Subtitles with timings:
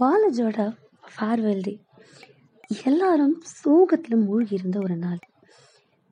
[0.00, 0.58] காலேஜோட
[1.12, 1.72] farewell day
[2.84, 5.18] எல்லாரும் சோகத்தில் மூழ்கி இருந்த ஒரு நாள்.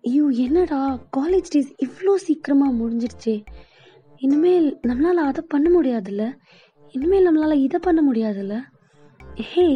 [0.05, 0.81] ஐயோ என்னடா
[1.17, 3.35] காலேஜ் டேஸ் இவ்வளோ சீக்கிரமாக முடிஞ்சிடுச்சே
[4.21, 6.25] இனிமேல் நம்மளால் அதை பண்ண முடியாதுல்ல?
[6.95, 8.57] இனிமேல் நம்மளால் இதை பண்ண முடியாதுல்ல?
[9.49, 9.67] ஹே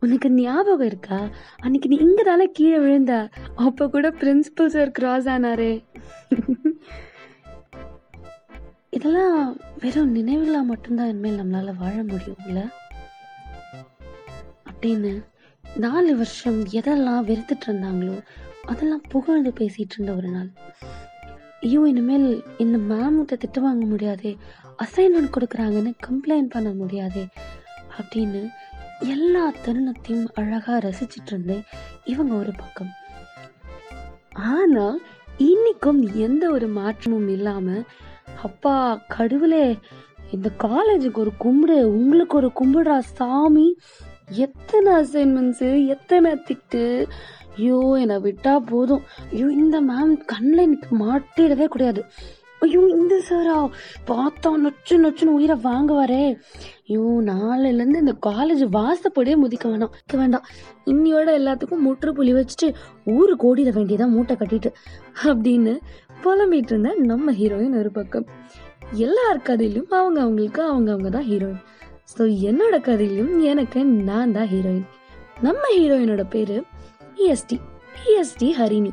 [0.00, 1.20] உனக்கு ஞாபகம் இருக்கா?
[1.62, 3.14] அன்னைக்கு நீ இங்கே தானே கீழே விழுந்த?
[3.66, 5.72] அப்போ கூட பிரின்சிபல் சார் கிராஸ் ஆனாரே.
[8.90, 9.40] இதெல்லாம்
[9.78, 12.60] வெறும் நினைவுகளாக மட்டும்தான் இனிமேல் நம்மளால் வாழ முடியும்ல?
[14.78, 15.12] அப்படின்னு
[15.76, 18.16] நாலு வருஷம் எதெல்லாம் வெறுத்துட்டு இருந்தாங்களோ
[18.66, 20.50] அதெல்லாம் புகழ்ந்து பேசிட்டு இருந்த ஒரு நாள்.
[21.62, 22.26] ஐயோ இனிமேல்
[22.58, 24.32] இந்த மேம்கிட்ட திட்டு வாங்க முடியாதே
[24.84, 27.24] அசைன்மெண்ட் கொடுக்குறாங்கன்னு கம்ப்ளைண்ட் பண்ண முடியாதே
[27.98, 28.42] அப்படின்னு
[29.14, 31.64] எல்லா தருணத்தையும் அழகா ரசிச்சிட்டு இருந்தேன்
[32.04, 32.92] இவங்க ஒரு பக்கம்.
[34.52, 34.86] ஆனா
[35.50, 37.82] இன்னைக்கும் எந்த ஒரு மாற்றமும் இல்லாம
[38.42, 38.76] அப்பா
[39.08, 39.66] கடவுளே
[40.32, 43.68] இந்த காலேஜுக்கு ஒரு கும்பிடு உங்களுக்கு ஒரு கும்பிடுறா சாமி
[44.30, 47.06] எத்தனை அசைன்மெண்ட்ஸு எத்தனை திட்டு
[47.56, 49.02] ஐயோ என்னை விட்டா போதும்.
[49.32, 52.04] ஐயோ இந்த மேம் கண்ணில் எனக்கு மாட்டிடவே கூடாது.
[52.60, 53.68] ஐயோ இந்த சாரா
[54.06, 56.36] பார்த்தா நொச்சு நொச்சுன்னு உயிரை வாங்குவாரே.
[56.88, 59.94] ஐயோ நாளையிலேருந்து இந்த காலேஜ் வாசப்படியே முதிக்க வேணாம்.
[60.14, 60.46] வேண்டாம்.
[60.84, 62.74] இன்னியோட எல்லாத்துக்கும் முற்றுப்புள்ளி வச்சுட்டு
[63.04, 64.72] ஊருக்கு ஓடிட வேண்டியதான் மூட்டை கட்டிட்டு
[65.24, 65.78] அப்படின்னு
[66.22, 68.26] புலம்பிட்டு இருந்த நம்ம ஹீரோயின் ஒரு பக்கம்.
[68.92, 71.64] எல்லார் கதையிலும் அவங்க அவங்களுக்கு அவங்க அவங்க தான் ஹீரோயின்
[72.12, 74.86] ஸோ என்னோட கதையிலும் எனக்கு நான் தான் ஹீரோயின்
[75.46, 76.56] நம்ம ஹீரோயினோட பேரு
[77.16, 77.56] பிஎஸ்டி
[77.96, 78.92] பிஎஸ்டி ஹரிணி.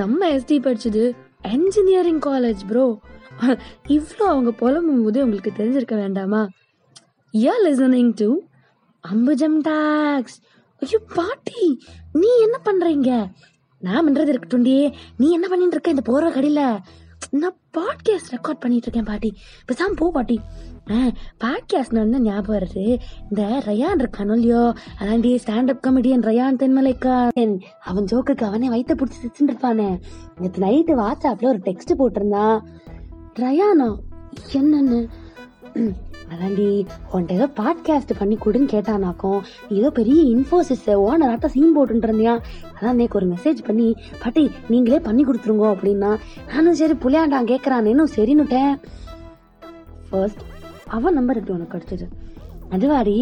[0.00, 1.02] நம்ம எஸ்டி படிச்சது
[1.54, 2.86] என்ஜினியரிங் காலேஜ் ப்ரோ
[3.96, 6.42] இவ்வளோ அவங்க புலம்பும் போது உங்களுக்கு தெரிஞ்சிருக்க வேண்டாமா?
[7.34, 8.28] Yeah listening to
[9.04, 10.38] Ambujam talks
[10.82, 11.62] ஐயோ பாட்டி
[12.20, 13.10] நீ என்ன பண்றீங்க?
[13.82, 14.76] நான் பண்றது இருக்கட்டும்டி.
[15.16, 16.62] நீ என்ன பண்ணிட்டு இருக்க இந்த போற கடையில?
[17.34, 19.34] நான் பாட்காஸ்ட் ரெக்கார்ட் பண்ணிட்டு இருக்கேன் பாட்டி.
[19.68, 20.40] பேசாம போ பாட்டி.
[21.40, 22.98] பாட்காஸ்ட் வந்து ஞாபகம் வருது.
[23.22, 24.74] இந்த ரயான் இருக்கானோ இல்லையோ?
[25.00, 30.00] அதாண்டி ஸ்டாண்டப் காமெடியன் ரயான் தென்மலைக்கான் அவன் ஜோக்குக்கு அவனே வயிற்ற பிடிச்சி சிரிச்சுட்டு இருப்பானே
[30.38, 32.60] நேற்று நைட்டு வாட்ஸ்அப்ல ஒரு டெக்ஸ்ட் போட்டிருந்தான்.
[33.34, 33.96] ரயானா
[34.52, 35.08] என்னன்னு?
[36.30, 42.40] அதாண்டி உன்ட்ட ஏதோ பாட்காஸ்ட் பண்ணி கொடுன்னு கேட்டானாக்கும் நீ ஏதோ பெரிய இன்ஃபோசிஸ் ஓனராட்ட சீன் போட்டுட்டு
[42.80, 46.18] அதான் நேக்கு ஒரு மெசேஜ் பண்ணி பாட்டி நீங்களே பண்ணி கொடுத்துருங்க அப்படின்னா
[46.48, 48.74] நானும் சரி புளியாண்டான் கேட்குறானேன்னு சரின்னுட்டேன்.
[50.10, 50.40] ஃபர்ஸ்ட்
[50.88, 52.08] அவன் நம்பர் எப்படி உனக்கு கிடச்சிது
[52.74, 53.14] அதுவாடி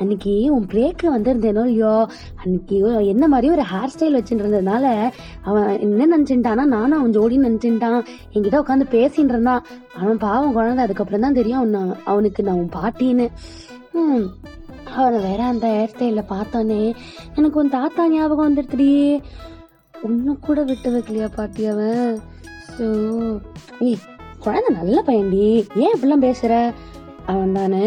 [0.00, 1.94] அன்னைக்கு உன் பிரேக்கு வந்திருந்தேனோ இல்லையோ?
[2.42, 2.76] அன்னைக்கு
[3.12, 4.84] என்ன மாதிரி ஒரு ஹேர் ஸ்டைல் வச்சுருந்ததுனால
[5.48, 8.00] அவன் என்ன நினச்சிட்டானா நானும் அவன் ஜோடின்னு நினச்சிட்டான்.
[8.34, 9.64] என்கிட்ட உட்காந்து பேசின்னு இருந்தான்.
[10.00, 13.26] அவன் பாவம் குழந்தை அதுக்கப்புறம் தான் தெரியும் அவன் அவனுக்கு நான் உன் பாட்டின்னு.
[13.98, 14.26] ம்
[14.98, 16.82] அவனை வேற அந்த ஹேர் ஸ்டைலில் பார்த்தோன்னே
[17.36, 18.90] எனக்கு உன் தாத்தா ஞாபகம் வந்துடுதுடி
[20.06, 22.12] ஒன்றும் கூட விட்டு வைக்கலையா பாட்டி அவன்?
[22.74, 22.86] ஸோ
[24.44, 25.46] குழந்தை நல்ல பையன்டி.
[25.82, 26.54] ஏன் இப்படிலாம் பேசுகிற
[27.32, 27.86] அவன் தானே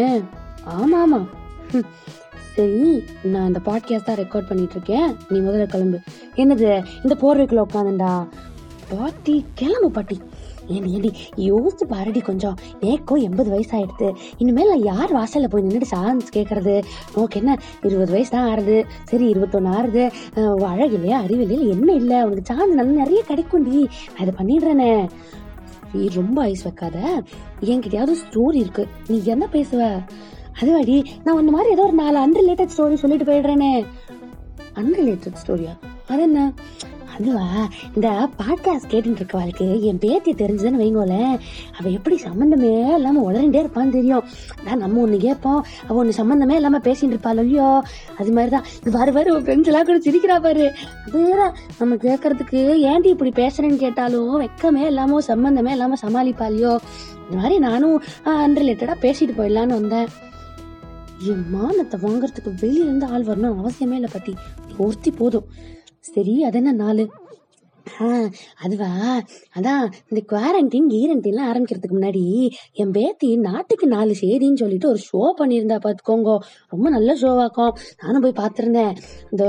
[0.66, 1.20] ஆமா ஆமா
[2.56, 5.98] சரி நான் இந்த பாட்காஸ்ட் தான் ரெக்கார்ட் பண்ணிட்டு இருக்கேன் நீ முதல்ல கிளம்பு.
[6.36, 8.28] என்னது இந்த போர்வைக்குள்ள உட்காந்துண்டா?
[8.88, 10.20] பாட்டி கிளம்பு பாட்டி.
[10.66, 12.56] ஏண்டி ஏண்டி யோசிச்சு பாருடி கொஞ்சம்.
[12.80, 16.82] ஏக்கோ எண்பது வயசு ஆயிடுது இனிமேல் நான் யார் வாசலில் போய் நின்றுட்டு சான்ஸ் கேட்கறது
[17.14, 18.84] உனக்கு என்ன இருபது வயசு தான் ஆறுது.
[19.04, 20.10] சரி இருபத்தொன்னு ஆறுது.
[20.64, 22.22] அழகு இல்லையா அறிவு இல்லையா என்ன இல்லை?
[22.22, 25.08] உனக்கு சான்ஸ் நல்லா நிறைய கிடைக்கும்டி நான் இதை பண்ணிடுறேனே.
[26.14, 27.22] ரொம்ப ஐஸ் வைக்காத.
[27.60, 28.88] என்கிட்டயாவது ஸ்டோரி இருக்கு.
[29.08, 30.00] நீ என்ன பேசுவ?
[30.60, 33.86] அதுவாடி நான் அந்த மாதிரி ஏதோ ஒரு நாலு அன்ரிலேட்டட் ஸ்டோரி சொல்லிட்டு போயிடுறேனே.
[34.74, 35.78] அன்ரிலேட்டட் ஸ்டோரியா
[36.08, 36.52] அது என்ன?
[37.18, 37.68] அதுவா?
[37.94, 41.38] இந்த பாட்காஸ்ட் கேட்டுட்டு இருக்கவாளுக்கு என் பேத்தி தெரிஞ்சதுன்னு வைங்கோலேன்
[41.78, 44.24] அவ எப்படி சம்மந்தமே இல்லாம உளறிண்டே இருப்பான்னு தெரியும்.
[44.64, 47.82] நான் நம்ம ஒண்ணு கேட்போம் அவ ஒண்ணு சம்மந்தமே இல்லாம பேசிட்டு இருப்பாள் இல்லையோ?
[48.18, 48.64] அது மாதிரிதான்.
[48.80, 50.72] இது வர வர உன் ஃப்ரெண்ட்ஸ் எல்லாம் கூட சிரிக்கிறா பாரு.
[51.12, 56.78] வேற நம்ம கேட்கறதுக்கு ஏன்டி இப்படி பேசுறேன்னு கேட்டாலும் வெக்கமே இல்லாம சம்மந்தமே இல்லாம சமாளிப்பாளியோ
[57.30, 60.06] இந்த மாதிரி நானும் அன்ரிலேட்டடா பேசிட்டு போயிடலான்னு வந்தேன்.
[61.28, 64.34] என் மானத்தை வாங்குறதுக்கு வெளியிலேருந்து ஆள் வரணும் அவசியமே இல்லை பாட்டி.
[64.78, 65.48] ஒருத்தி போதும்.
[66.00, 67.10] சரி அது என்ன நாலு?
[68.62, 69.20] அதுவா?
[69.58, 75.78] அதான் இந்த குவாரண்டைன் கீரண்டைன்லாம் ஆரம்பிக்கிறதுக்கு முன்னாடி என் பேத்தி நாட்டுக்கு நாலு சேரின்னு சொல்லிட்டு ஒரு ஷோ பண்ணியிருந்தா
[75.86, 76.38] பார்த்துக்கோங்க
[76.68, 78.96] ரொம்ப நல்ல ஷோவாக்கும் நானும் போய் பார்த்துருந்தேன்.
[79.30, 79.44] இந்த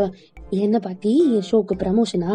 [0.52, 1.12] என்ன பாட்டி?
[1.36, 2.32] என் ஷோக்கு ப்ரமோஷனா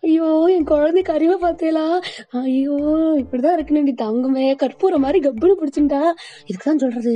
[0.00, 2.00] ஐயோ என் குழந்தைக்கு அறிவை பார்த்தேலா
[2.30, 2.76] ஐயோ
[3.22, 4.56] இப்படிதான் இருக்கணும் தங்கமே.
[4.56, 6.00] கற்பூரம் மாதிரி கப்புனு பிடிச்சிட்டா.
[6.46, 7.12] இதுக்கு தான் சொல்றது?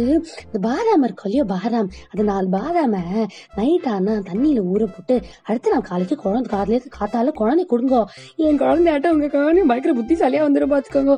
[0.47, 1.89] இந்த பாதாம் இருக்கும் இல்லையோ பாதாம்?
[2.13, 3.03] அது நாலு பாதாம
[3.57, 8.05] நைட் ஆனா தண்ணியில ஊற போட்டு அடுத்த நாள் காலைக்கு குழந்தை காலையில காத்தால குழந்தை கொடுங்கோ.
[8.37, 11.17] என் குழந்தையாட்ட உங்க குழந்தை பயங்கர புத்திசாலியா வந்துடும் பாத்துக்கோங்க.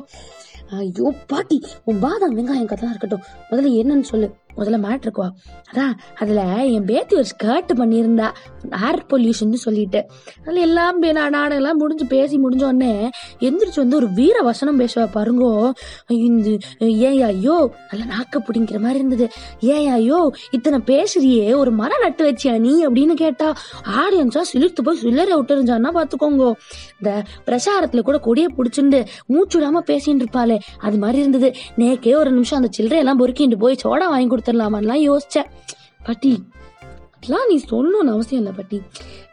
[0.69, 3.21] ஐயோ பாட்டி உன் பாதாம் வெங்காயம் கதெல்லாம் இருக்கட்டும்.
[3.51, 4.29] முதல்ல என்னன்னு சொல்லு.
[4.57, 5.29] முதல்ல மாட்டிருக்குவா.
[5.71, 8.31] அதான் அதுல என் பேத்தி ஒரு ஸ்கர்ட் பண்ணியிருந்தா.
[8.91, 10.05] ஏர் பொல்யூஷன் சொல்லிட்டு.
[10.41, 13.09] அதுல எல்லாம் பே- எல்லாம் முடிஞ்சு பேசி முடிஞ்ச உடனே
[13.39, 15.71] எந்திரிச்சு வந்து ஒரு வீர வசனம் பேசுவா பாருங்கோ.
[16.07, 19.29] இந்த ஏன் ஐயோ நல்ல நாக்க பிடிங்கிற மாதிரி இருந்தது.
[19.59, 25.35] ஏன் ஐயோ இத்தனை பேசுறியே ஒரு மரம் நட்டு வச்சியா நீ அப்படின்னு கேட்டா ஆடியன்ஸா சிலிர்த்து போய் சில்லறை
[25.35, 26.53] விட்டுருந்தான்னா பாத்துக்கோங்க.
[27.01, 31.53] இந்த பிரசாரத்துல கூட கொடியை பிடிச்சிருந்து மூச்சு விடாம பேசிட்டு இருப்பாளே அது மாதிரி இருந்தது.
[31.77, 35.49] நேக்கே ஒரு நிமிஷம் அந்த சில்லறையெல்லாம் பொறுக்கிட்டு போய் சோடா வாங்கி கொடுத்து எடுத்துடலாமான்லாம் யோசிச்சேன்.
[36.03, 36.33] பாட்டி
[37.15, 38.79] அதெல்லாம் நீ சொல்லணும்னு அவசியம் இல்லை பாட்டி.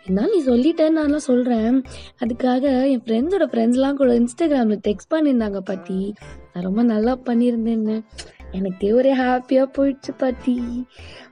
[0.05, 1.77] இருந்தாலும் நீ சொல்லிட்டேன்னு நான்லாம் சொல்கிறேன்
[2.21, 6.15] அதுக்காக என் ஃப்ரெண்ட்ஸோட ஃப்ரெண்ட்ஸ்லாம் கூட இன்ஸ்டாகிராமில் டெக்ஸ்ட் பண்ணியிருந்தாங்க பாட்டி.
[6.53, 8.05] நான் ரொம்ப நல்லா பண்ணியிருந்தேன்னு.
[8.51, 10.87] எனக்கே ஒரே ஹாப்பியாக போயிடுச்சு பாட்டி.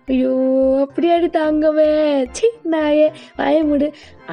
[0.09, 0.31] ஐயோ
[0.85, 1.91] அப்படியாடி தாங்கவே
[2.37, 3.05] சி நாயே
[3.39, 3.87] பயமுடு மூடு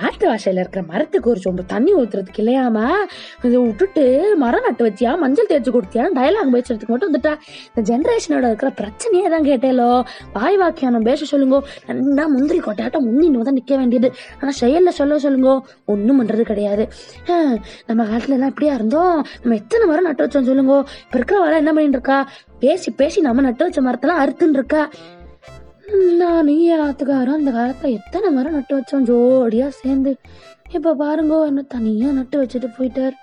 [0.05, 2.85] ஆத்து வாசையில இருக்கிற மரத்துக்கு ஒரு சொம்பு தண்ணி ஊத்துறதுக்கு இல்லையாமா?
[3.45, 4.03] இதை விட்டுட்டு
[4.43, 5.11] மரம் நட்டு வச்சியா?
[5.23, 6.05] மஞ்சள் தேய்ச்சி கொடுத்தியா?
[6.17, 7.33] டயலாக் பேசுறதுக்கு மட்டும் வந்துட்டா.
[7.69, 9.89] இந்த ஜென்ரேஷனோட இருக்கிற பிரச்சனையே தான் கேட்டேலோ.
[10.37, 11.59] வாய் வாக்கியானம் பேச சொல்லுங்க.
[11.89, 14.11] நல்லா முந்திரி கொட்டாட்டம் முன்னின்னு தான் நிற்க வேண்டியது.
[14.39, 15.53] ஆனால் செயல்ல சொல்ல சொல்லுங்க.
[15.85, 16.85] ஒன்றும் பண்ணுறது கிடையாது.
[17.89, 19.17] நம்ம காலத்துல எல்லாம் இப்படியா இருந்தோம்.
[19.43, 20.75] நம்ம எத்தனை மரம் நட்டு வச்சோம் சொல்லுங்க.
[21.05, 22.19] இப்போ இருக்கிற வர என்ன பண்ணிட்டு இருக்கா?
[22.65, 24.83] பேசி பேசி நம்ம நட்டு வச்ச மரத்தெல்லாம் அறுத்துன்னு இருக்கா.
[26.21, 29.05] நானும் என் ஆத்துக்காரும் அந்த காலத்தில் எத்தனை மரம் நட்டு வச்சோம்?
[29.09, 30.11] ஜோடியாக சேர்ந்து.
[30.77, 33.15] இப்போ பாருங்க என்ன தனியாக நட்டு வச்சுட்டு போயிட்டார்.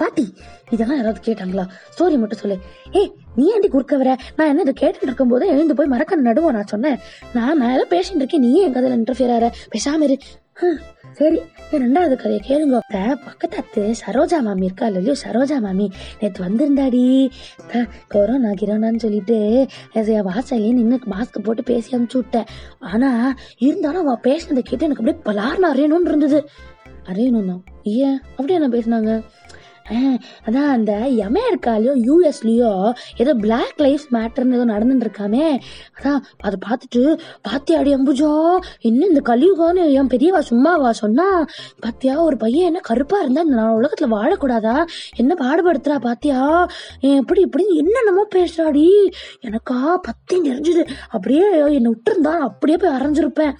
[0.00, 0.24] பாட்டி
[0.70, 1.64] இதெல்லாம் யாராவது கேட்டாங்களா?
[1.94, 2.56] ஸ்டோரி மட்டும் சொல்லு.
[2.90, 6.56] ஏய் நீ ஏண்டி குறுக்க வர நான் என்ன இதை கேட்டுட்டு இருக்கும் போது எழுந்து போய் மறக்க நடுவோம்
[6.58, 6.98] நான் சொன்னேன்.
[7.32, 9.48] நான் நான் ஏதோ பேசிட்டு இருக்கேன் நீ என் கதையில இன்டர்ஃபியர் ஆற.
[9.74, 10.18] பேசாம இரு.
[11.12, 11.40] சரி.
[11.72, 14.86] ரெண்டாவது கதையை கேளுங்க அத்தை, பக்கத்தாத்து சரோஜா மாமி இருக்கா?
[14.86, 15.90] இல்லையோ சரோஜா மாமி.
[16.20, 17.30] நேத்து வந்திருந்தாடி.
[18.08, 22.46] கொரோனா கிரோனான்னு சொல்லிட்டு என் நின்று மாஸ்க் போட்டு பேசி அனுப்பிச்சு விட்டேன்.
[22.78, 26.48] ஆனா இருந்தாலும் அவ பேசினதை கேட்டு எனக்கு அப்படியே பலார்னு அறையணும்னு இருந்தது.
[27.12, 28.20] அறையணும் தான் ஏன்?
[28.30, 29.22] அப்படியே என்ன பேசினாங்க?
[30.46, 35.58] அதான் அந்த அமெரிக்காலயோ யூஎஸ்லயோ ஏதோ பிளாக் லைஃப் மேட்டர்னு ஏதோ நடந்துட்டு இருக்காமே
[35.98, 37.18] அதான் அதை பார்த்துட்டு
[37.48, 41.46] பாத்தியாடி அம்புஜா இன்னும் இந்த கலியுகம்னு என் பெரியவா சும்மாவா சொன்னா?
[41.80, 44.84] பாத்தியா ஒரு பையன் என்ன கருப்பா இருந்தா இந்த நான் உலகத்துல வாழக்கூடாதா?
[45.16, 46.68] என்ன பாடுபடுத்துறா பாத்தியா?
[47.00, 48.86] ஏன் இப்படி என்னென்னமோ பேசுறாடி.
[49.40, 53.52] எனக்கா பத்தி நெறிஞ்சுது அப்படியே என்னை விட்டுருந்தா அப்படியே போய் அரைஞ்சிருப்பேன்.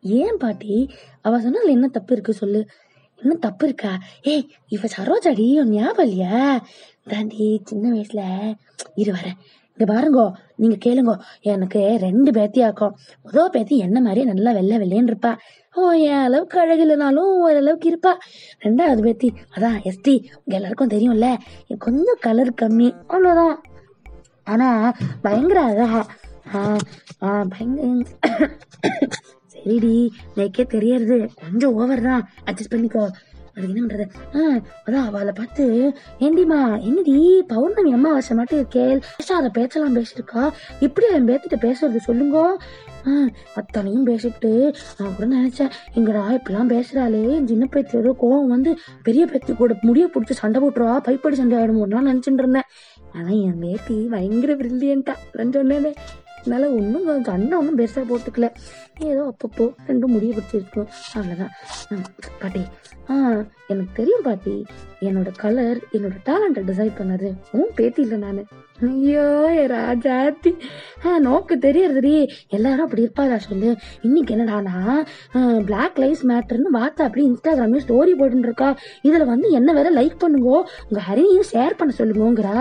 [0.00, 0.90] ஏன் பாட்டி?
[1.20, 2.66] அவ சொன்னதுல என்ன தப்பு இருக்கு சொல்லு.
[3.22, 3.98] இன்னும் தப்பு இருக்கா?
[4.22, 6.66] ஏய் இவ சரோஜாடி உன் ஞாபகம் இல்லையா
[7.08, 8.54] தாண்டி சின்ன வயசுல.
[8.94, 9.38] இரு வரேன்
[9.76, 11.18] இங்க பாருங்கோ நீங்க கேளுங்கோ.
[11.40, 12.92] எனக்கு ரெண்டு பேத்தியாக்கும்.
[13.22, 15.36] முதல் பேத்தி என்ன மாதிரியே நல்லா வெள்ளை வெள்ளைன்னு இருப்பா.
[15.74, 18.12] ஓ என் அளவுக்கு அழகு இல்லைனாலும் ஓரளவுக்கு இருப்பா.
[18.64, 21.36] ரெண்டாவது பேத்தி அதான் எஸ்டி உங்க எல்லாருக்கும் தெரியும்ல.
[21.66, 22.94] எனக்கு கொஞ்சம் கலர் கம்மி.
[23.08, 23.56] அவ்வளோதான்
[24.44, 24.92] ஆனா
[25.22, 26.06] பயங்கர அழகா.
[26.54, 26.76] ஆ,
[27.22, 28.04] ஆ, பயங்கர
[29.64, 31.30] சரிடி எனக்கே தெரியறது.
[31.34, 32.28] கொஞ்சம் ஓவர் தான்.
[32.46, 33.08] அட்ஜஸ்ட் பண்ணிக்கோ.
[33.56, 34.08] அது என்ன பண்றது?
[34.32, 39.02] ஆஹ் அதான் அவளை பார்த்து ஏண்டிமா என்னடி பௌர்ணமி அம்மாவாசை மட்டும் இருக்கே.
[39.16, 40.50] பேசாத பேச்செல்லாம் பேசியிருக்கா?
[40.80, 42.56] இப்படி என் பேத்திட்ட பேசுறது சொல்லுங்க.
[43.04, 47.44] ஆஹ் அத்தனையும் பேசிட்டு நான் கூட நினைச்சேன் எங்கடா இப்படிலாம் பேசுறாளே.
[47.44, 50.96] சின்ன பேத்தி ஏதோ கோவம் வந்து பெரிய பேத்தி கூட முடிய பிடிச்சி சண்டை போட்டுருவா.
[50.96, 52.68] பைப்படி சண்டை ஆயிடுமோலாம் நினைச்சுட்டு இருந்தேன்.
[53.12, 55.94] ஆனா என் பேத்தி பயங்கர பிரில்லியண்டா நான் சொன்னேனே.
[56.42, 58.46] அதனால ஒன்றும் கண்ணை ஒன்றும் பெருசாக போட்டுக்கல.
[59.10, 60.88] ஏதோ அப்பப்போ ரெண்டும் முடிய பிடிச்சிருக்கும்.
[61.16, 61.52] அவ்வளோதான்
[62.40, 62.62] பாட்டி.
[63.10, 63.14] ஆ
[63.72, 64.54] எனக்கு தெரியும் பாட்டி.
[65.06, 67.28] என்னோட கலர் என்னோட டேலண்ட்டை டிசைட் பண்ணது
[67.58, 68.42] உன் பேத்தி இல்லை நான்.
[68.88, 69.24] ஐயோ
[69.72, 70.52] ராஜாத்தி
[71.06, 72.14] ஆ நோக்கு தெரியறதுடி.
[72.56, 73.70] எல்லாரும் அப்படி இருப்பாளா சொல்லு.
[74.06, 74.76] இன்னைக்கு என்னடானா
[75.70, 78.70] பிளாக் லைஃப் மேட்டர்னு வார்த்தை அப்படி இன்ஸ்டாகிராம்ல ஸ்டோரி போட்டுருக்கா
[79.08, 80.52] இதில் வந்து என்ன வேற லைக் பண்ணுங்க.
[80.88, 82.56] உங்கள் ஹரியும் ஷேர் பண்ண சொல்லுங்கங்கிறா.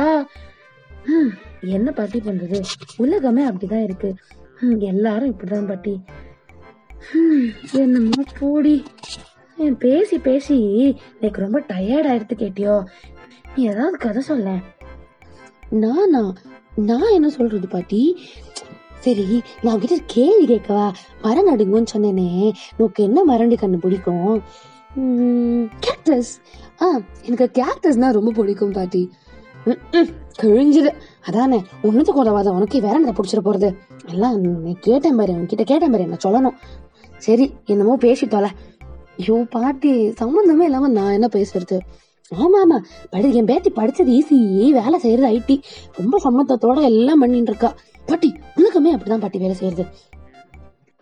[1.16, 1.32] ம்.
[1.62, 2.64] என்ன பாட்டி பண்றது?
[2.98, 4.16] உலகமே அப்படிதான் இருக்கு.
[4.80, 6.02] எல்லாரும் இப்படிதான் பாட்டி.
[7.72, 8.84] என்னமோ போடி.
[9.80, 10.60] பேசி பேசி.
[11.20, 12.84] எனக்கு ரொம்ப டயர்ட் ஆயிடுத்து கேட்டியோ.
[13.56, 14.56] நீ ஏதாவது கதை சொல்ல.
[15.70, 16.34] நானா?
[16.76, 18.20] நான் என்ன சொல்றது பாட்டி?
[19.00, 20.94] சரி நான் கிட்ட கேள்வி கேட்கவா?
[21.22, 22.54] மரம் நடுங்கன்னு சொன்னேனே.
[22.78, 24.44] உனக்கு என்ன மரண்டி கண்ணு பிடிக்கும்?
[25.80, 26.32] கேக்டஸ்
[26.82, 29.12] ஆ எனக்கு கேக்டஸ்னா ரொம்ப பிடிக்கும் பாட்டி.
[30.42, 30.92] கிழிஞ்சுது.
[31.28, 33.70] அதானே ஒன்றுத்துக்கு உதவாத உனக்கு வேற என்ன பிடிச்சிட போறது?
[34.12, 36.56] எல்லாம் நீ கேட்டேன் பாரு உன்கிட்ட கேட்டேன் பாரு என்ன சொல்லணும்.
[37.26, 38.50] சரி என்னமோ பேசி தொலை
[39.20, 39.92] ஐயோ பாட்டி
[40.22, 41.78] சம்மந்தமே இல்லாம நான் என்ன பேசுறது?
[42.32, 42.78] ஆமா ஆமா.
[43.10, 44.38] படி என் பேத்தி படிச்சது ஈஸி
[44.80, 45.56] வேலை செய்யறது ஐடி
[46.00, 47.70] ரொம்ப சம்மத்தத்தோட எல்லாம் பண்ணிட்டு இருக்கா.
[48.10, 49.86] பாட்டி உனக்குமே அப்படிதான் பாட்டி வேலை செய்யறது.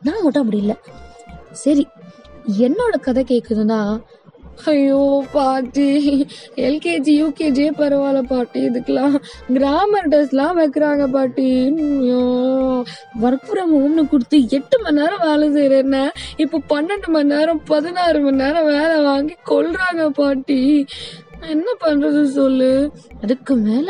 [0.02, 0.76] நான் மட்டும் அப்படி இல்லை.
[1.64, 1.86] சரி
[2.66, 3.80] என்னோட கதை கேட்குதுன்னா
[4.66, 5.88] ஐயோ பாட்டி.
[6.56, 8.68] எல்கேஜி யூகேஜியே பரவாயில்ல பாட்டி.
[8.68, 9.16] இதுக்கெல்லாம்
[9.54, 11.74] கிராமர் டெஸ்ட்லாம் வைக்கிறாங்க பாட்டி.
[12.00, 12.84] ஐயோ.
[13.22, 18.36] ஒர்க் ஃப்ரம் ஹோம்னு கொடுத்து எட்டு மணி நேரம் வேலை செய்யறேன்ன இப்போ பன்னெண்டு மணி நேரம் பதினாறு மணி
[18.36, 20.86] நேரம் வேலை வாங்கி கொள்றாங்க பாட்டி.
[21.54, 22.70] என்ன பண்றது சொல்லு?
[23.24, 23.90] அதுக்கு மேல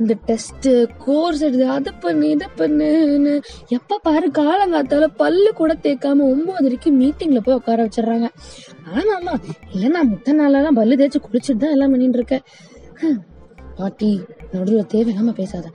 [0.00, 0.68] இந்த டெஸ்ட்
[1.04, 3.34] கோர்ஸ் எடுத்து அதை பண்ணு இதை பண்ணுன்னு.
[3.76, 8.28] எப்ப பாரு காலங்காத்தால பல்லு கூட தேய்க்காம ஒன்பதரைக்கு மீட்டிங்ல போய் உட்கார வச்சிடுறாங்க.
[8.94, 9.34] ஆமா
[9.74, 12.44] இல்ல நான் முத்த நாளெல்லாம் பல்லு தேய்ச்சி குளிச்சுட்டு தான் எல்லாம் பண்ணிட்டு இருக்கேன்
[13.80, 14.10] பாட்டி
[14.52, 15.66] நடுவில் தேவையில்லாம பேசாத.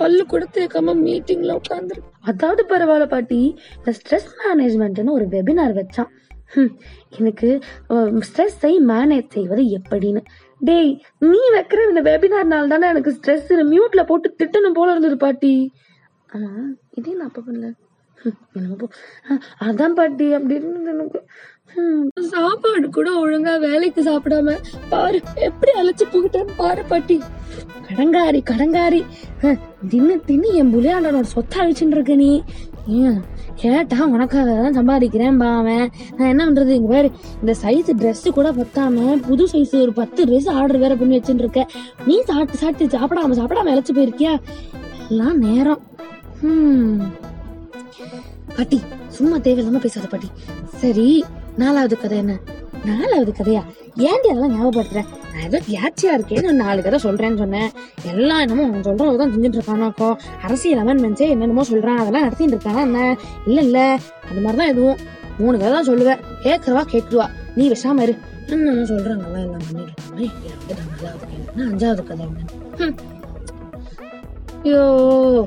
[0.00, 2.00] பல்லு கூட தேய்க்காம மீட்டிங்ல உட்காந்துரு.
[2.30, 3.38] அதாவது பரவாயில்ல பாட்டி
[3.78, 6.10] இந்த ஸ்ட்ரெஸ் மேனேஜ்மெண்ட்னு ஒரு வெபினார் வச்சான்.
[7.18, 7.48] எனக்கு
[8.28, 10.22] ஸ்ட்ரெஸ்ஸை மேனேஜ் செய்வது எப்படின்னு.
[10.60, 10.92] டேய்
[11.30, 15.52] நீ வைக்கிற இந்த வெபினார்னால தானே எனக்கு ஸ்ட்ரெஸ் மியூட்ல போட்டு திட்டணும் போல இருந்தது பாட்டி.
[16.28, 16.50] ஆமா
[16.98, 17.68] இதே நான் அப்ப பண்ணல?
[19.66, 21.18] அதான் பாட்டி அப்படின்னு எனக்கு
[22.30, 24.54] சாப்பாடு கூட ஒழுங்கா வேலைக்கு சாப்பிடாம
[24.92, 27.16] பாரு எப்படி அழைச்சு போகிட்டேன்னு பாரு பாட்டி.
[27.88, 29.00] கடங்காரி கடங்காரி.
[29.92, 32.30] தின்னு தின்னு என் புளியாண்டனோட சொத்தை அழிச்சுட்டு இருக்க நீ.
[33.02, 33.20] ஏன்?
[33.60, 35.90] கேட்டா உனக்காக தான் சம்பாதிக்கிறேன் அவன்.
[36.16, 36.68] நான் என்ன பண்றது?
[36.68, 37.10] இங்க பாரு
[37.40, 41.66] இந்த சைஸ் ட்ரெஸ் கூட பத்தாம புது சைஸ் ஒரு பத்து ட்ரெஸ் ஆர்டர் வேற பண்ணி வச்சுட்டு இருக்க
[42.06, 44.40] நீ சாப்பிட்டு சாப்பிட்டு சாப்பிடாம சாப்பிடாம இழைச்சு போயிருக்கியா?
[45.08, 45.80] எல்லாம் நேரம்.
[46.40, 47.12] ஹம்.
[48.56, 50.30] பாட்டி சும்மா தேவையில்லாம பேசாத பாட்டி.
[50.76, 51.24] சரி
[51.56, 52.34] நாலாவது கதை என்ன?
[52.86, 53.62] நாலாவது கதையா?
[54.08, 55.00] ஏன்டி அதெல்லாம் ஞாபகப்படுத்துற?
[55.32, 57.70] நான் ஏதோ வியாச்சியா இருக்கேன்னு நாலு கதை சொல்றேன்னு சொன்னேன்.
[58.12, 60.08] எல்லாம் என்னமோ அவன் தான் செஞ்சுட்டு இருக்கானாக்கோ
[60.42, 62.00] அரசியல் அமெண்ட்மெண்ட்ஸே என்னென்னமோ சொல்றான்.
[62.02, 63.16] அதெல்லாம் நடத்திட்டு இருக்கானா என்ன?
[63.46, 63.98] இல்ல இல்ல.
[64.28, 64.98] அந்த மாதிரிதான் எதுவும்.
[65.40, 68.14] மூணு கதை தான் சொல்லுவேன் கேட்கறவா கேட்குவா நீ விஷாம இரு.
[68.48, 72.92] என்னமோ சொல்றாங்கல்ல எல்லாம் பண்ணிட்டு இருக்காங்க அஞ்சாவது கதை என்ன?
[74.64, 74.82] ஐயோ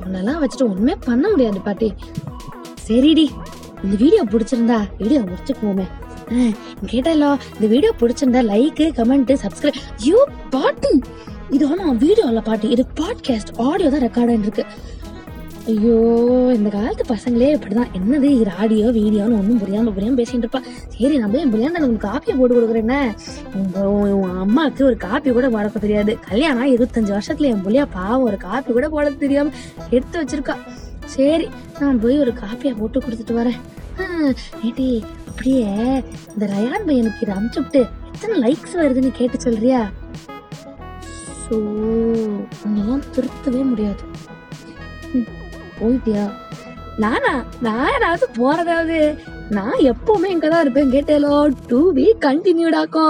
[0.04, 1.94] உன்னெல்லாம் வச்சுட்டு ஒண்ணுமே பண்ண முடியாது பாட்டி.
[2.88, 3.26] சரிடி.
[3.84, 5.86] இந்த வீடியோ பிடிச்சிருந்தா வீடியோ முடிச்சுக்குவோமே.
[6.86, 11.00] கேட்டല്ലോ இந்த வீடியோ பிடிச்சிருந்தா லைக் கமெண்ட் சப்ஸ்கிரைப் ஐயோ பாட்டு.
[11.50, 12.70] இது ஆனால் வீடியோ இல்லை பாட்டு.
[12.70, 14.64] இது பாட்காஸ்ட் ஆடியோ தான் ரெக்கார்ட் இருக்கு
[15.66, 15.96] ஐயோ
[16.54, 17.90] இந்த காலத்து பசங்களே இப்படிதான்.
[17.94, 18.22] என்னது?
[18.22, 20.60] இது ஆடியோ வீடியோன்னு ஒன்றும் புரியாம புரியாம பேசிட்டு இருப்பா.
[20.88, 23.14] சரி நம்ம என் புரியாம உங்களுக்கு காப்பியை போட்டு கொடுக்குறேன்னு?
[23.54, 26.18] உங்க உன் அம்மாவுக்கு ஒரு காப்பி கூட போட தெரியாது.
[26.28, 29.50] கல்யாணம் இருபத்தஞ்சு வருஷத்துல என் புள்ளியா பாவம் ஒரு காப்பி கூட போட தெரியாம
[29.90, 30.56] எடுத்து வச்சிருக்கா.
[31.04, 31.48] சரி
[31.80, 33.60] நான் போய் ஒரு காப்பியை போட்டு கொடுத்துட்டு வரேன்.
[34.00, 34.32] ஆ,
[35.32, 35.68] அப்படியே
[36.32, 37.80] இந்த ரயான் பையனுக்கு இதை அனுப்பிச்சுட்டு
[38.12, 39.80] எத்தனை லைக்ஸ் வருதுன்னு கேட்டு சொல்றியா?
[41.42, 41.54] ஸோ
[42.64, 44.02] உன்னெல்லாம் திருத்தவே முடியாது.
[45.80, 46.24] போயிட்டியா?
[46.96, 49.18] நானா நான் ஏதாவது போறதாவது?
[49.50, 53.06] நான் எப்பவுமே இங்கதான் இருப்பேன் கேட்டேலோ டூ வீக் கண்டினியூடாக்கோ